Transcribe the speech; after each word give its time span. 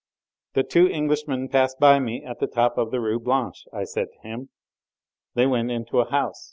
"The 0.55 0.63
two 0.63 0.87
Englishmen 0.89 1.47
passed 1.47 1.79
by 1.79 1.99
me 1.99 2.23
at 2.25 2.39
the 2.39 2.47
top 2.47 2.79
of 2.79 2.89
the 2.89 2.99
Rue 2.99 3.19
Blanche," 3.19 3.65
I 3.71 3.83
said 3.83 4.07
to 4.11 4.27
him. 4.27 4.49
"They 5.35 5.45
went 5.45 5.69
into 5.69 5.99
a 5.99 6.09
house 6.09 6.39